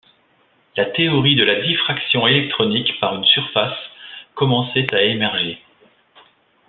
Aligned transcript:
La 0.77 0.85
théorie 0.87 1.35
de 1.35 1.43
la 1.43 1.61
diffraction 1.61 2.25
électronique 2.25 2.99
par 2.99 3.13
une 3.17 3.23
surface 3.23 3.77
commençait 4.33 4.91
à 4.95 5.03
émerger. 5.03 5.61